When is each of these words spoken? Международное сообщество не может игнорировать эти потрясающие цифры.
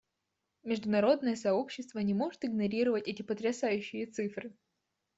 Международное 0.63 1.35
сообщество 1.35 1.99
не 1.99 2.15
может 2.15 2.43
игнорировать 2.43 3.07
эти 3.07 3.21
потрясающие 3.21 4.07
цифры. 4.07 4.55